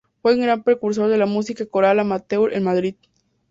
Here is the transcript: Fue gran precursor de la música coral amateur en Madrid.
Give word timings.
Fue 0.23 0.35
gran 0.35 0.63
precursor 0.63 1.09
de 1.11 1.17
la 1.19 1.27
música 1.27 1.63
coral 1.67 1.99
amateur 1.99 2.51
en 2.55 2.63
Madrid. 2.63 2.95